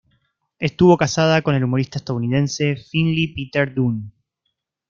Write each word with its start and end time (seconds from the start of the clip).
Estuvo 0.57 0.97
casada 0.97 1.43
con 1.43 1.53
el 1.53 1.63
humorista 1.63 1.99
estadounidense 1.99 2.75
Finley 2.75 3.35
Peter 3.35 3.71
Dunne. 3.71 4.09